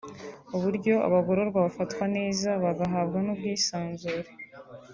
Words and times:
uburyo 0.55 0.93
abagororwa 1.07 1.59
bafatwa 1.65 2.03
neza 2.17 2.49
bagahabwa 2.63 3.17
n’ubwisanzure 3.25 4.29